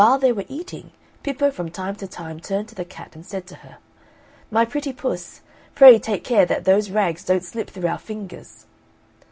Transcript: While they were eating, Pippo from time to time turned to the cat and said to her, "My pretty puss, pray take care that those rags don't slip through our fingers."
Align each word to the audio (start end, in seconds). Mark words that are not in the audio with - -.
While 0.03 0.17
they 0.17 0.31
were 0.31 0.45
eating, 0.47 0.89
Pippo 1.21 1.51
from 1.51 1.69
time 1.69 1.95
to 1.97 2.07
time 2.07 2.39
turned 2.39 2.67
to 2.69 2.73
the 2.73 2.83
cat 2.85 3.11
and 3.13 3.23
said 3.23 3.45
to 3.45 3.57
her, 3.57 3.77
"My 4.49 4.65
pretty 4.65 4.93
puss, 4.93 5.41
pray 5.75 5.99
take 5.99 6.23
care 6.23 6.47
that 6.47 6.65
those 6.65 6.89
rags 6.89 7.23
don't 7.23 7.43
slip 7.43 7.69
through 7.69 7.87
our 7.87 7.99
fingers." 7.99 8.65